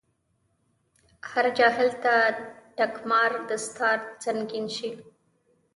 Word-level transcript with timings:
هر 1.31 1.45
جاهل 1.57 1.89
ته 2.03 2.13
دټګمار 2.77 3.31
دستار 3.49 3.99
سنګين 4.23 4.67
شي 4.75 4.91